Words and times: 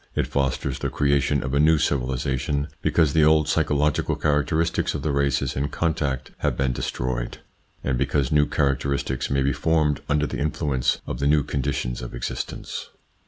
It 0.15 0.25
fosters 0.25 0.79
the 0.79 0.89
creation 0.89 1.43
of 1.43 1.53
a 1.53 1.59
new 1.59 1.77
civilisation 1.77 2.69
because 2.81 3.13
the 3.13 3.23
old 3.23 3.47
psychological 3.47 4.15
characteristics 4.15 4.95
of 4.95 5.03
the 5.03 5.11
races 5.11 5.55
in 5.55 5.67
contact 5.67 6.31
have 6.39 6.57
been 6.57 6.73
destroyed, 6.73 7.37
and 7.83 7.99
because 7.99 8.31
new 8.31 8.47
characteristics 8.47 9.29
may 9.29 9.43
be 9.43 9.53
formed 9.53 10.01
under 10.09 10.25
the 10.25 10.39
influence 10.39 11.01
of 11.05 11.19
the 11.19 11.27
new 11.27 11.43
conditions 11.43 12.01
of 12.01 12.15
existence. 12.15 12.89